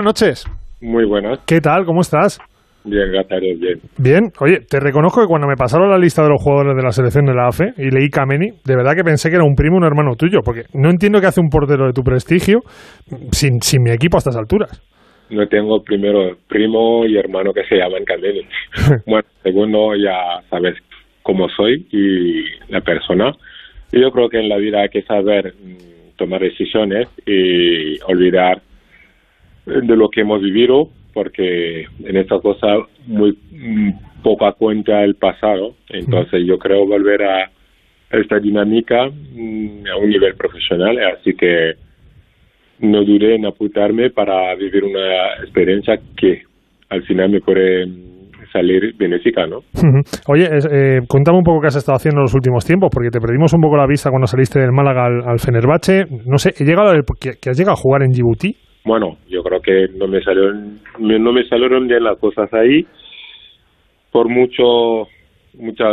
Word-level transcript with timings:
Buenas 0.00 0.22
noches. 0.22 0.46
Muy 0.80 1.04
buenas. 1.04 1.44
¿Qué 1.46 1.60
tal? 1.60 1.84
¿Cómo 1.84 2.00
estás? 2.00 2.40
Bien, 2.84 3.12
gracias, 3.12 3.38
bien. 3.60 3.78
Bien. 3.98 4.32
Oye, 4.40 4.60
te 4.60 4.80
reconozco 4.80 5.20
que 5.20 5.26
cuando 5.26 5.46
me 5.46 5.56
pasaron 5.56 5.90
la 5.90 5.98
lista 5.98 6.22
de 6.22 6.30
los 6.30 6.42
jugadores 6.42 6.74
de 6.74 6.82
la 6.82 6.90
selección 6.90 7.26
de 7.26 7.34
la 7.34 7.48
AFE 7.48 7.74
y 7.76 7.90
leí 7.90 8.08
Kameni, 8.08 8.48
de 8.64 8.76
verdad 8.76 8.96
que 8.96 9.04
pensé 9.04 9.28
que 9.28 9.36
era 9.36 9.44
un 9.44 9.54
primo, 9.54 9.76
un 9.76 9.84
hermano 9.84 10.16
tuyo, 10.16 10.38
porque 10.42 10.62
no 10.72 10.88
entiendo 10.88 11.20
qué 11.20 11.26
hace 11.26 11.42
un 11.42 11.50
portero 11.50 11.84
de 11.84 11.92
tu 11.92 12.02
prestigio 12.02 12.60
sin, 13.30 13.60
sin 13.60 13.82
mi 13.82 13.90
equipo 13.90 14.16
a 14.16 14.20
estas 14.24 14.38
alturas. 14.38 14.70
No 15.28 15.46
tengo 15.48 15.82
primero 15.82 16.34
primo 16.48 17.04
y 17.04 17.18
hermano 17.18 17.52
que 17.52 17.64
se 17.64 17.76
llaman 17.76 18.06
Kameni. 18.06 18.40
bueno, 19.06 19.28
segundo, 19.42 19.94
ya 19.96 20.40
sabes 20.48 20.76
cómo 21.22 21.46
soy 21.50 21.86
y 21.92 22.72
la 22.72 22.80
persona. 22.80 23.32
Y 23.92 24.00
yo 24.00 24.10
creo 24.12 24.30
que 24.30 24.40
en 24.40 24.48
la 24.48 24.56
vida 24.56 24.80
hay 24.80 24.88
que 24.88 25.02
saber 25.02 25.52
mm, 25.62 26.16
tomar 26.16 26.40
decisiones 26.40 27.06
y 27.26 28.00
olvidar 28.10 28.62
de 29.70 29.96
lo 29.96 30.08
que 30.08 30.22
hemos 30.22 30.40
vivido, 30.40 30.88
porque 31.12 31.84
en 32.04 32.16
esta 32.16 32.38
cosa 32.40 32.66
muy 33.06 33.32
mm, 33.52 34.22
poca 34.22 34.52
cuenta 34.52 35.02
el 35.02 35.14
pasado. 35.14 35.74
Entonces 35.88 36.42
yo 36.46 36.58
creo 36.58 36.86
volver 36.86 37.22
a 37.22 37.50
esta 38.10 38.38
dinámica 38.38 39.06
mm, 39.06 39.86
a 39.86 39.96
un 39.96 40.08
nivel 40.08 40.34
profesional, 40.34 40.96
así 41.16 41.32
que 41.34 41.72
no 42.80 43.04
dudé 43.04 43.34
en 43.36 43.46
apuntarme 43.46 44.10
para 44.10 44.54
vivir 44.56 44.84
una 44.84 45.34
experiencia 45.42 45.96
que 46.16 46.42
al 46.88 47.02
final 47.02 47.30
me 47.30 47.40
puede 47.40 47.86
salir 48.52 48.94
benéfica. 48.98 49.46
Oye, 50.26 50.44
eh, 50.44 51.00
cuéntame 51.06 51.38
un 51.38 51.44
poco 51.44 51.60
qué 51.60 51.68
has 51.68 51.76
estado 51.76 51.96
haciendo 51.96 52.20
en 52.20 52.24
los 52.24 52.34
últimos 52.34 52.64
tiempos, 52.64 52.90
porque 52.92 53.10
te 53.10 53.20
perdimos 53.20 53.52
un 53.52 53.60
poco 53.60 53.76
la 53.76 53.86
vista 53.86 54.10
cuando 54.10 54.26
saliste 54.26 54.58
del 54.58 54.72
Málaga 54.72 55.06
al, 55.06 55.28
al 55.28 55.38
Fenerbahce. 55.38 56.06
No 56.26 56.38
sé, 56.38 56.50
he 56.58 56.64
llegado 56.66 56.90
a, 56.90 56.94
que, 57.20 57.32
que 57.40 57.50
has 57.50 57.58
llegado 57.58 57.74
a 57.74 57.80
jugar 57.80 58.02
en 58.02 58.10
Djibouti. 58.10 58.56
Bueno, 58.90 59.18
yo 59.28 59.44
creo 59.44 59.62
que 59.62 59.86
no 59.94 60.08
me 60.08 60.20
salieron, 60.20 60.80
no 60.98 61.32
me 61.32 61.44
salieron 61.44 61.86
bien 61.86 62.02
las 62.02 62.18
cosas 62.18 62.52
ahí 62.52 62.84
por 64.10 64.28
mucho, 64.28 65.06
mucha, 65.54 65.86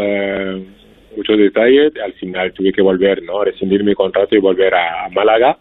muchos 1.16 1.38
detalles. 1.38 1.94
Al 2.03 2.13
final 2.13 2.53
tuve 2.53 2.73
que 2.73 2.81
volver, 2.81 3.22
¿no? 3.22 3.44
Rescindir 3.44 3.83
mi 3.83 3.94
contrato 3.94 4.35
y 4.35 4.39
volver 4.39 4.73
a, 4.73 5.09
Málaga. 5.09 5.59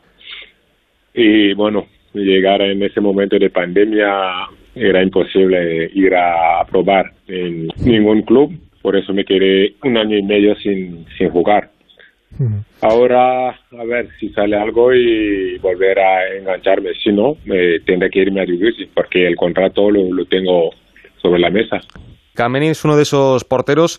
Y 1.12 1.52
bueno, 1.52 1.86
llegar 2.14 2.62
en 2.62 2.82
ese 2.82 3.02
momento 3.02 3.38
de 3.38 3.50
pandemia 3.50 4.48
era 4.74 5.02
imposible 5.02 5.90
ir 5.92 6.14
a 6.14 6.64
probar 6.64 7.12
en 7.28 7.68
ningún 7.84 8.22
club. 8.22 8.50
Por 8.80 8.96
eso 8.96 9.12
me 9.12 9.26
quedé 9.26 9.74
un 9.84 9.98
año 9.98 10.16
y 10.16 10.22
medio 10.22 10.56
sin, 10.56 11.04
sin 11.18 11.28
jugar. 11.28 11.68
Ahora, 12.80 13.48
a 13.50 13.84
ver 13.86 14.08
si 14.18 14.28
sale 14.30 14.56
algo 14.56 14.92
y 14.92 15.58
volver 15.58 15.98
a 15.98 16.36
engancharme. 16.36 16.90
Si 17.02 17.10
no, 17.10 17.36
me 17.44 17.80
tendré 17.80 18.10
que 18.10 18.20
irme 18.20 18.40
a 18.42 18.44
Djibouti 18.44 18.86
porque 18.94 19.26
el 19.26 19.36
contrato 19.36 19.90
lo, 19.90 20.12
lo 20.12 20.24
tengo 20.26 20.70
sobre 21.20 21.40
la 21.40 21.50
mesa. 21.50 21.80
Kameni 22.34 22.68
es 22.68 22.84
uno 22.84 22.96
de 22.96 23.02
esos 23.02 23.44
porteros 23.44 23.98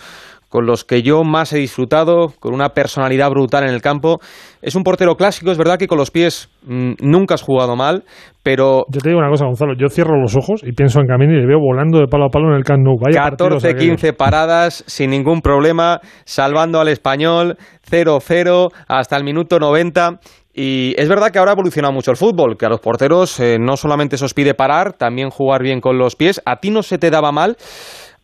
con 0.49 0.65
los 0.65 0.83
que 0.83 1.01
yo 1.01 1.23
más 1.23 1.53
he 1.53 1.57
disfrutado, 1.57 2.33
con 2.39 2.53
una 2.53 2.69
personalidad 2.69 3.29
brutal 3.29 3.63
en 3.63 3.73
el 3.73 3.81
campo. 3.81 4.19
Es 4.61 4.75
un 4.75 4.83
portero 4.83 5.15
clásico, 5.15 5.51
es 5.51 5.57
verdad 5.57 5.77
que 5.77 5.87
con 5.87 5.97
los 5.97 6.11
pies 6.11 6.49
mmm, 6.63 6.93
nunca 7.01 7.35
has 7.35 7.41
jugado 7.41 7.75
mal, 7.75 8.03
pero... 8.43 8.85
Yo 8.89 9.01
te 9.01 9.09
digo 9.09 9.19
una 9.19 9.29
cosa, 9.29 9.45
Gonzalo, 9.45 9.73
yo 9.77 9.89
cierro 9.89 10.19
los 10.19 10.35
ojos 10.35 10.61
y 10.63 10.71
pienso 10.71 10.99
en 10.99 11.07
Camini 11.07 11.33
y 11.33 11.41
le 11.41 11.47
veo 11.47 11.59
volando 11.59 11.99
de 11.99 12.07
palo 12.07 12.25
a 12.25 12.29
palo 12.29 12.49
en 12.49 12.55
el 12.55 12.63
Camp 12.63 12.83
Nou. 12.83 12.97
Vaya 12.99 13.29
14, 13.31 13.75
15 13.75 14.13
paradas 14.13 14.83
sin 14.87 15.09
ningún 15.09 15.41
problema, 15.41 15.99
salvando 16.25 16.79
al 16.79 16.87
español, 16.87 17.57
0-0 17.89 18.71
hasta 18.87 19.17
el 19.17 19.23
minuto 19.23 19.59
90. 19.59 20.19
Y 20.59 20.95
es 20.97 21.07
verdad 21.07 21.29
que 21.29 21.37
ahora 21.37 21.51
ha 21.51 21.53
evolucionado 21.53 21.93
mucho 21.93 22.09
el 22.09 22.17
fútbol, 22.17 22.57
que 22.57 22.65
a 22.65 22.69
los 22.69 22.79
porteros 22.79 23.39
eh, 23.39 23.57
no 23.59 23.77
solamente 23.77 24.17
se 24.17 24.25
os 24.25 24.33
pide 24.33 24.55
parar, 24.55 24.93
también 24.93 25.29
jugar 25.29 25.61
bien 25.61 25.81
con 25.81 25.99
los 25.99 26.15
pies. 26.15 26.41
¿A 26.45 26.55
ti 26.55 26.71
no 26.71 26.81
se 26.81 26.97
te 26.97 27.11
daba 27.11 27.31
mal? 27.31 27.57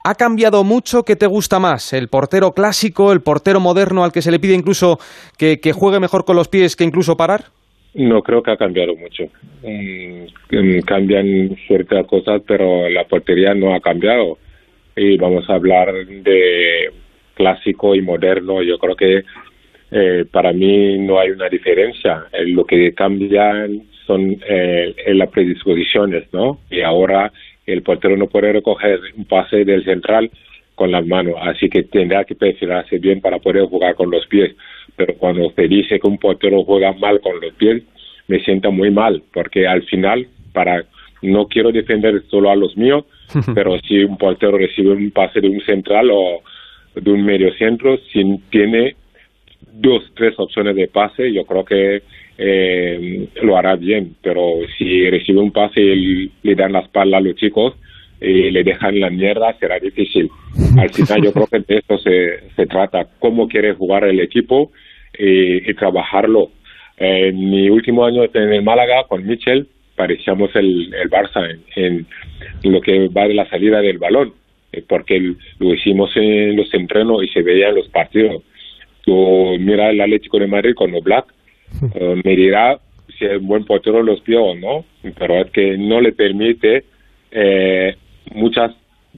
¿Ha 0.06 0.16
cambiado 0.16 0.66
mucho? 0.66 1.04
¿Qué 1.04 1.16
te 1.16 1.28
gusta 1.28 1.60
más? 1.60 1.94
¿El 1.94 2.10
portero 2.10 2.52
clásico, 2.52 3.14
el 3.14 3.22
portero 3.22 3.62
moderno 3.62 4.04
al 4.04 4.12
que 4.12 4.22
se 4.22 4.32
le 4.32 4.40
pide 4.40 4.54
incluso 4.54 4.98
que, 5.38 5.62
que 5.62 5.72
juegue 5.72 6.02
mejor 6.02 6.26
con 6.26 6.36
los 6.36 6.50
pies 6.50 6.76
que 6.76 6.84
incluso 6.84 7.16
parar? 7.16 7.46
No 7.94 8.22
creo 8.22 8.44
que 8.44 8.52
ha 8.52 8.58
cambiado 8.58 8.96
mucho. 8.96 9.24
Mm, 9.62 10.80
cambian 10.86 11.56
ciertas 11.68 12.06
cosas, 12.08 12.42
pero 12.46 12.90
la 12.90 13.06
portería 13.06 13.54
no 13.54 13.74
ha 13.74 13.80
cambiado. 13.80 14.40
Y 14.96 15.16
vamos 15.18 15.50
a 15.50 15.54
hablar 15.54 15.94
de 15.94 16.92
clásico 17.36 17.96
y 17.96 18.02
moderno. 18.02 18.62
Yo 18.62 18.78
creo 18.80 18.96
que 18.98 19.24
eh, 19.92 20.26
para 20.30 20.52
mí 20.52 20.98
no 21.00 21.18
hay 21.18 21.30
una 21.30 21.48
diferencia. 21.48 22.26
Eh, 22.34 22.48
lo 22.48 22.66
que 22.66 22.94
cambian 22.94 23.84
son 24.06 24.38
eh, 24.50 24.94
las 25.14 25.30
predisposiciones, 25.30 26.26
¿no? 26.34 26.60
Y 26.70 26.82
ahora 26.82 27.32
el 27.66 27.82
portero 27.82 28.18
no 28.18 28.28
puede 28.28 28.54
recoger 28.54 29.00
un 29.16 29.26
pase 29.26 29.64
del 29.64 29.84
central 29.84 30.30
con 30.76 30.92
las 30.92 31.06
manos, 31.06 31.36
así 31.42 31.70
que 31.70 31.84
tendrá 31.84 32.26
que 32.26 32.36
presionarse 32.36 32.98
bien 32.98 33.22
para 33.22 33.40
poder 33.40 33.66
jugar 33.66 33.96
con 33.96 34.10
los 34.10 34.26
pies. 34.28 34.56
Pero 34.96 35.16
cuando 35.16 35.52
se 35.52 35.68
dice 35.68 36.00
que 36.00 36.08
un 36.08 36.18
portero 36.18 36.64
juega 36.64 36.94
mal 36.94 37.20
con 37.22 37.40
los 37.40 37.54
pies, 37.54 37.84
me 38.28 38.40
siento 38.40 38.72
muy 38.72 38.90
mal, 38.90 39.22
porque 39.34 39.68
al 39.68 39.84
final, 39.84 40.28
para 40.52 40.84
no 41.22 41.48
quiero 41.48 41.72
defender 41.72 42.24
solo 42.30 42.50
a 42.50 42.56
los 42.56 42.76
míos, 42.76 43.06
pero 43.56 43.80
si 43.88 44.04
un 44.04 44.18
portero 44.18 44.58
recibe 44.58 44.92
un 44.92 45.12
pase 45.12 45.42
de 45.42 45.50
un 45.50 45.62
central 45.62 46.10
o 46.12 46.42
de 46.96 47.12
un 47.12 47.24
medio 47.24 47.54
centro, 47.56 47.98
si 48.12 48.40
tiene 48.50 48.96
dos, 49.72 50.12
tres 50.16 50.34
opciones 50.38 50.76
de 50.76 50.88
pase, 50.88 51.32
yo 51.32 51.46
creo 51.46 51.64
que 51.64 52.04
eh, 52.38 53.28
lo 53.42 53.58
hará 53.58 53.76
bien, 53.76 54.16
pero 54.22 54.56
si 54.78 55.10
recibe 55.10 55.40
un 55.40 55.52
pase 55.52 55.82
y 55.82 56.32
le 56.42 56.56
dan 56.56 56.74
la 56.74 56.82
espalda 56.82 57.18
a 57.18 57.22
los 57.22 57.36
chicos 57.36 57.76
y 58.20 58.52
le 58.52 58.64
dejan 58.64 59.00
la 59.00 59.10
mierda, 59.10 59.56
será 59.60 59.80
difícil. 59.80 60.30
Al 60.78 60.90
final 60.90 61.24
yo 61.24 61.34
creo 61.34 61.48
que 61.48 61.60
de 61.60 61.80
esto 61.80 61.98
se, 61.98 62.50
se 62.56 62.66
trata, 62.66 63.08
cómo 63.20 63.48
quiere 63.48 63.74
jugar 63.74 64.06
el 64.06 64.20
equipo 64.20 64.72
y, 65.18 65.70
y 65.70 65.74
trabajarlo. 65.76 66.50
En 66.98 67.50
mi 67.50 67.70
último 67.70 68.06
año 68.06 68.24
en 68.24 68.54
el 68.54 68.62
Málaga 68.62 69.06
con 69.08 69.26
Michel 69.26 69.68
parecíamos 69.96 70.56
el, 70.56 70.94
el 70.94 71.10
Barça 71.10 71.50
en, 71.76 72.06
en, 72.64 72.72
lo 72.72 72.82
que 72.82 73.08
va 73.10 73.28
de 73.28 73.34
la 73.34 73.50
salida 73.50 73.82
del 73.82 73.98
balón, 73.98 74.34
eh, 74.72 74.84
porque 74.88 75.20
lo 75.60 75.74
hicimos 75.74 76.12
en 76.16 76.56
los 76.56 76.74
entrenos 76.74 77.24
y 77.24 77.28
se 77.28 77.42
veía 77.42 77.70
en 77.70 77.76
los 77.76 77.88
partidos. 77.90 78.44
Tú 79.04 79.58
mira 79.60 79.90
el 79.90 80.02
Atlético 80.02 80.40
de 80.40 80.48
Madrid 80.48 80.74
con 80.76 80.92
Black 81.04 81.26
uh, 81.82 82.16
me 82.24 82.36
dirá 82.36 82.80
si 83.18 83.26
es 83.26 83.38
un 83.38 83.48
buen 83.48 83.66
portero 83.66 84.02
los 84.02 84.22
pies 84.22 84.40
o 84.42 84.56
no, 84.56 84.86
pero 85.18 85.36
es 85.42 85.52
que 85.52 85.78
no 85.78 86.02
le 86.02 86.14
permite 86.14 86.86
eh, 87.32 87.96
muchas 88.34 88.72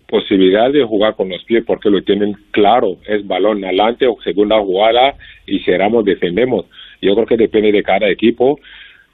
posibilidades 0.08 0.74
de 0.74 0.84
jugar 0.84 1.16
con 1.16 1.30
los 1.30 1.44
pies 1.44 1.64
porque 1.66 1.90
lo 1.90 2.02
tienen 2.02 2.36
claro, 2.52 2.98
es 3.08 3.26
balón 3.26 3.64
adelante 3.64 4.08
o 4.08 4.18
segunda 4.24 4.60
jugada 4.60 5.16
y 5.46 5.60
cerramos, 5.60 6.06
defendemos. 6.06 6.66
Yo 7.02 7.14
creo 7.16 7.26
que 7.26 7.38
depende 7.38 7.72
de 7.72 7.84
cada 7.84 8.10
equipo. 8.10 8.60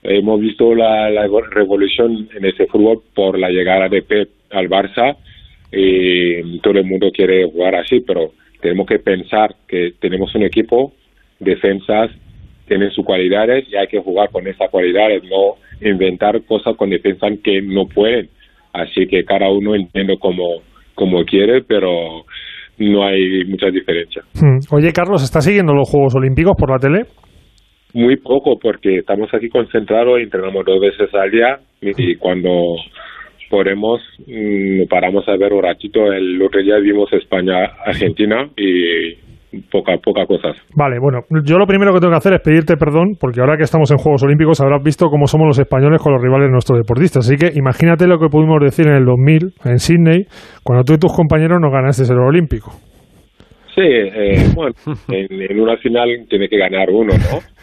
Hemos 0.04 0.40
visto 0.42 0.74
la, 0.74 1.10
la 1.10 1.28
revolución 1.52 2.30
en 2.36 2.46
este 2.46 2.66
fútbol 2.68 3.02
por 3.14 3.38
la 3.38 3.50
llegada 3.50 3.88
de 3.88 4.02
Pep 4.02 4.30
al 4.50 4.70
Barça 4.70 5.18
y 5.72 6.60
todo 6.60 6.80
el 6.80 6.86
mundo 6.86 7.12
quiere 7.12 7.46
jugar 7.46 7.76
así, 7.76 8.02
pero 8.02 8.32
tenemos 8.62 8.88
que 8.88 9.00
pensar 9.00 9.56
que 9.68 9.92
tenemos 10.00 10.34
un 10.36 10.44
equipo, 10.44 10.94
defensas 11.40 12.12
tienen 12.68 12.92
sus 12.92 13.04
cualidades 13.04 13.68
y 13.70 13.76
hay 13.76 13.88
que 13.88 14.00
jugar 14.00 14.30
con 14.30 14.48
esas 14.48 14.70
cualidades, 14.70 15.24
no 15.24 15.56
inventar 15.82 16.42
cosas 16.44 16.76
cuando 16.78 16.96
piensan 17.04 17.38
que 17.44 17.62
no 17.62 17.86
pueden. 17.86 18.30
Así 18.72 19.08
que 19.08 19.26
cada 19.26 19.50
uno 19.50 19.76
entiende 19.76 20.18
como, 20.18 20.62
como 20.96 21.26
quiere, 21.26 21.64
pero 21.68 22.24
no 22.78 23.04
hay 23.06 23.44
mucha 23.46 23.68
diferencia. 23.68 24.24
Oye, 24.72 24.94
Carlos, 24.94 25.22
¿estás 25.22 25.44
siguiendo 25.44 25.74
los 25.74 25.90
Juegos 25.90 26.16
Olímpicos 26.16 26.54
por 26.58 26.72
la 26.72 26.78
tele? 26.78 27.04
Muy 27.94 28.16
poco, 28.16 28.58
porque 28.58 29.00
estamos 29.00 29.30
aquí 29.34 29.50
concentrados 29.50 30.22
entrenamos 30.22 30.64
dos 30.66 30.80
veces 30.80 31.14
al 31.14 31.30
día 31.30 31.60
y 31.82 32.16
cuando 32.16 32.76
podemos 33.52 34.02
mmm, 34.26 34.88
paramos 34.90 35.28
a 35.28 35.36
ver 35.38 35.54
un 35.54 35.62
ratito. 35.62 36.12
El 36.12 36.42
otro 36.42 36.62
día 36.62 36.78
vimos 36.80 37.12
España-Argentina 37.14 38.50
y 38.58 39.14
poca, 39.70 39.98
poca 39.98 40.26
cosas. 40.26 40.56
Vale, 40.76 40.98
bueno, 41.00 41.20
yo 41.44 41.58
lo 41.58 41.68
primero 41.68 41.94
que 41.94 42.00
tengo 42.00 42.12
que 42.12 42.18
hacer 42.18 42.34
es 42.34 42.42
pedirte 42.42 42.78
perdón, 42.78 43.18
porque 43.20 43.42
ahora 43.42 43.58
que 43.58 43.64
estamos 43.64 43.92
en 43.92 43.98
Juegos 43.98 44.24
Olímpicos 44.24 44.62
habrás 44.62 44.82
visto 44.82 45.08
cómo 45.10 45.28
somos 45.28 45.48
los 45.48 45.60
españoles 45.60 46.02
con 46.02 46.14
los 46.14 46.22
rivales 46.22 46.48
de 46.48 46.54
nuestros 46.54 46.80
deportistas. 46.80 47.28
Así 47.28 47.36
que 47.36 47.52
imagínate 47.54 48.08
lo 48.08 48.18
que 48.18 48.30
pudimos 48.30 48.64
decir 48.64 48.88
en 48.88 48.96
el 48.96 49.06
2000, 49.06 49.54
en 49.66 49.80
Sydney, 49.80 50.24
cuando 50.64 50.84
tú 50.84 50.94
y 50.94 50.98
tus 50.98 51.14
compañeros 51.14 51.60
no 51.62 51.70
ganaste 51.70 52.12
el 52.12 52.20
olímpico. 52.20 52.72
Sí, 53.76 53.84
eh, 53.84 54.50
bueno, 54.56 54.74
en, 55.10 55.42
en, 55.42 55.60
una 55.60 55.78
final 55.78 56.08
tiene 56.30 56.48
que 56.48 56.58
ganar 56.58 56.90
uno, 56.90 57.14
¿no? 57.14 57.40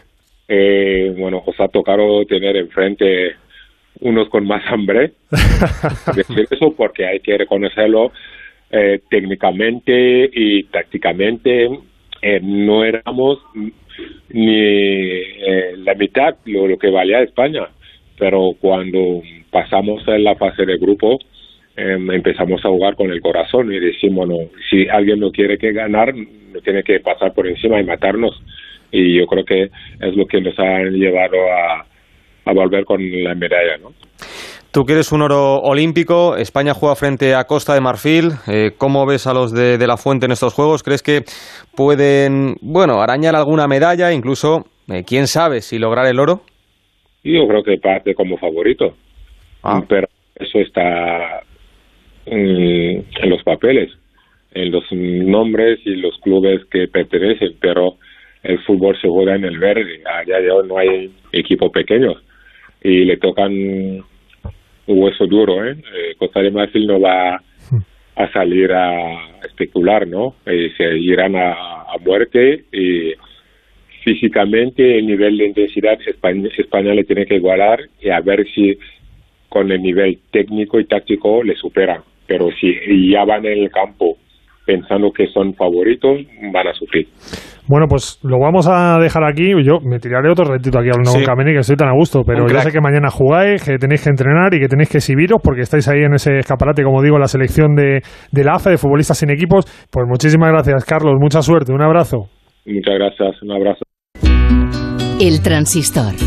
Eh, 0.51 1.15
bueno, 1.19 1.43
os 1.45 1.61
ha 1.61 1.69
tocado 1.69 2.25
tener 2.25 2.57
enfrente 2.57 3.33
unos 4.01 4.29
con 4.29 4.47
más 4.47 4.63
hambre. 4.71 5.13
Decir 6.15 6.47
eso 6.51 6.75
porque 6.77 7.07
hay 7.07 7.21
que 7.21 7.37
reconocerlo 7.39 8.13
eh, 8.71 9.01
técnicamente 9.09 10.29
y 10.33 10.65
tácticamente 10.65 11.69
eh, 12.21 12.41
no 12.43 12.85
éramos 12.85 13.39
ni 14.31 14.61
eh, 14.61 15.75
la 15.79 15.95
mitad 15.95 16.37
lo, 16.45 16.67
lo 16.67 16.79
que 16.79 16.91
valía 16.91 17.23
España. 17.23 17.69
pero 18.19 18.55
cuando 18.61 19.23
pasamos 19.51 20.07
en 20.09 20.25
la 20.25 20.35
fase 20.35 20.67
de 20.67 20.77
grupo, 20.77 21.19
em, 21.77 22.11
empezamos 22.11 22.65
a 22.65 22.69
jugar 22.69 22.97
con 22.97 23.11
el 23.11 23.21
corazón 23.21 23.73
y 23.73 23.79
decimos, 23.79 24.29
no, 24.29 24.37
si 24.69 24.89
alguien 24.89 25.21
no 25.21 25.31
quiere 25.31 25.57
que 25.57 25.73
ganar, 25.73 26.15
no 26.15 26.61
tiene 26.61 26.83
que 26.83 27.01
pasar 27.01 27.33
por 27.33 27.47
encima 27.47 27.81
y 27.81 27.85
matarnos. 27.85 28.35
Y 28.91 29.19
yo 29.19 29.27
creo 29.27 29.45
que 29.45 29.71
es 30.01 30.17
lo 30.17 30.27
que 30.27 30.41
nos 30.41 30.59
ha 30.59 30.83
llevado 30.85 31.37
a, 31.53 31.87
a 32.49 32.53
volver 32.55 32.85
con 32.85 32.99
la 33.23 33.35
medalla, 33.35 33.77
¿no? 33.79 33.91
Tú 34.73 34.85
quieres 34.85 35.13
un 35.13 35.23
oro 35.23 35.57
olímpico, 35.57 36.37
España 36.37 36.75
juega 36.75 36.95
frente 36.95 37.35
a 37.35 37.45
Costa 37.45 37.75
de 37.75 37.81
Marfil. 37.81 38.33
Eh, 38.47 38.73
¿Cómo 38.77 39.07
ves 39.07 39.27
a 39.27 39.33
los 39.33 39.53
de, 39.53 39.79
de, 39.79 39.87
la 39.87 39.97
Fuente 39.97 40.27
en 40.27 40.33
estos 40.33 40.55
juegos? 40.55 40.83
¿Crees 40.83 41.03
que 41.03 41.23
pueden, 41.75 42.57
bueno, 42.61 43.01
arañar 43.01 43.35
alguna 43.35 43.67
medalla, 43.67 44.13
incluso, 44.13 44.65
eh, 44.89 45.05
quién 45.07 45.27
sabe, 45.27 45.61
si 45.61 45.79
lograr 45.79 46.07
el 46.07 46.21
oro? 46.21 46.43
Yo 47.25 47.47
creo 47.49 47.63
que 47.63 47.79
parte 47.79 48.15
como 48.15 48.37
favorito, 48.37 48.95
ah. 49.63 49.81
pero 49.89 50.07
eso 50.37 50.59
está 50.59 51.41
en, 52.27 53.07
en 53.21 53.31
los 53.31 53.43
papeles, 53.43 53.91
en 54.53 54.71
los 54.71 54.85
nombres 54.93 55.81
y 55.85 55.97
los 55.97 56.17
clubes 56.21 56.61
que 56.71 56.89
pertenecen, 56.89 57.57
pero 57.61 57.97
el 58.43 58.59
fútbol 58.65 58.97
se 59.01 59.09
juega 59.09 59.35
en 59.35 59.45
el 59.45 59.59
verde, 59.59 60.03
allá 60.07 60.41
ya 60.41 60.67
no 60.67 60.79
hay 60.79 61.11
equipos 61.33 61.71
pequeños 61.73 62.23
y 62.83 63.05
le 63.05 63.17
tocan 63.17 63.53
un 63.53 64.05
hueso 64.87 65.27
duro, 65.27 65.65
¿eh? 65.65 65.73
eh 65.73 66.15
Costa 66.19 66.41
de 66.41 66.51
Marfil 66.51 66.87
no 66.87 67.01
va 67.01 67.43
a 68.17 68.33
salir 68.33 68.73
a 68.73 69.39
especular, 69.45 70.07
¿no? 70.07 70.35
Eh, 70.47 70.73
se 70.77 70.99
irán 70.99 71.37
a, 71.37 71.53
a, 71.53 71.99
muerte 72.05 72.65
y 72.73 73.13
físicamente 74.03 74.99
el 74.99 75.07
nivel 75.07 75.37
de 75.37 75.47
intensidad 75.47 75.99
España, 76.05 76.49
España 76.57 76.95
le 76.95 77.05
tiene 77.05 77.27
que 77.27 77.37
igualar 77.37 77.81
y 78.01 78.11
a 78.11 78.21
ver 78.21 78.47
si 78.55 78.79
con 79.49 79.71
el 79.71 79.83
nivel 79.83 80.19
técnico 80.31 80.81
y 80.81 80.87
táctico 80.87 81.43
le 81.43 81.55
superan. 81.57 82.03
Pero 82.27 82.51
si 82.61 83.11
ya 83.11 83.25
van 83.25 83.47
en 83.47 83.59
el 83.63 83.71
campo 83.71 84.18
pensando 84.69 85.11
que 85.11 85.27
son 85.29 85.55
favoritos, 85.55 86.19
van 86.53 86.69
a 86.69 86.75
sufrir. 86.75 87.09
Bueno, 87.67 87.87
pues 87.89 88.21
lo 88.23 88.39
vamos 88.39 88.69
a 88.71 88.99
dejar 89.01 89.25
aquí. 89.25 89.53
Yo 89.65 89.81
me 89.81 89.99
tiraré 89.99 90.31
otro 90.31 90.45
ratito 90.45 90.79
aquí 90.79 90.89
al 90.89 91.03
nuevo 91.03 91.19
sí. 91.19 91.25
Cameni, 91.25 91.53
que 91.53 91.61
estoy 91.61 91.77
tan 91.77 91.89
a 91.89 91.95
gusto, 91.95 92.21
pero 92.27 92.47
ya 92.47 92.61
sé 92.61 92.71
que 92.71 92.81
mañana 92.81 93.09
jugáis, 93.09 93.65
que 93.65 93.79
tenéis 93.79 94.05
que 94.05 94.11
entrenar 94.11 94.53
y 94.53 94.61
que 94.61 94.69
tenéis 94.69 94.91
que 94.91 94.99
exhibiros 94.99 95.41
porque 95.43 95.63
estáis 95.63 95.89
ahí 95.89 96.03
en 96.03 96.13
ese 96.13 96.39
escaparate, 96.39 96.83
como 96.83 97.03
digo, 97.03 97.19
la 97.19 97.29
selección 97.29 97.75
de, 97.75 98.01
de 98.31 98.45
la 98.45 98.57
AFE, 98.57 98.71
de 98.71 98.77
futbolistas 98.77 99.19
sin 99.19 99.31
equipos. 99.31 99.65
Pues 99.91 100.07
muchísimas 100.07 100.51
gracias, 100.51 100.85
Carlos. 100.85 101.15
Mucha 101.19 101.41
suerte. 101.41 101.73
Un 101.73 101.83
abrazo. 101.83 102.29
Muchas 102.67 102.95
gracias. 102.95 103.43
Un 103.43 103.53
abrazo. 103.53 103.85
El 105.19 105.43
transistor. 105.43 106.13